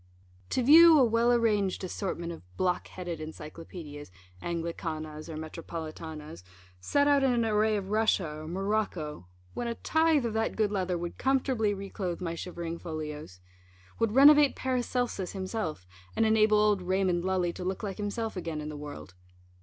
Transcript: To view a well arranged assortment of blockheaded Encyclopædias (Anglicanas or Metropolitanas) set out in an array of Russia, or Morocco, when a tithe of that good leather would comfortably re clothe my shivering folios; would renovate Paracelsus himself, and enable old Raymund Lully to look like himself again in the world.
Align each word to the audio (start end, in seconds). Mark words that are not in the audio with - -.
To 0.49 0.63
view 0.63 0.97
a 0.97 1.03
well 1.05 1.31
arranged 1.31 1.83
assortment 1.83 2.31
of 2.31 2.41
blockheaded 2.57 3.19
Encyclopædias 3.19 4.09
(Anglicanas 4.41 5.29
or 5.29 5.37
Metropolitanas) 5.37 6.41
set 6.79 7.07
out 7.07 7.21
in 7.23 7.31
an 7.31 7.45
array 7.45 7.77
of 7.77 7.91
Russia, 7.91 8.27
or 8.39 8.47
Morocco, 8.47 9.27
when 9.53 9.67
a 9.67 9.75
tithe 9.75 10.25
of 10.25 10.33
that 10.33 10.55
good 10.55 10.71
leather 10.71 10.97
would 10.97 11.19
comfortably 11.19 11.75
re 11.75 11.91
clothe 11.91 12.19
my 12.19 12.33
shivering 12.33 12.79
folios; 12.79 13.41
would 13.99 14.13
renovate 14.13 14.55
Paracelsus 14.55 15.33
himself, 15.33 15.85
and 16.15 16.25
enable 16.25 16.57
old 16.57 16.81
Raymund 16.81 17.23
Lully 17.23 17.53
to 17.53 17.63
look 17.63 17.83
like 17.83 17.97
himself 17.99 18.35
again 18.35 18.59
in 18.59 18.69
the 18.69 18.75
world. 18.77 19.13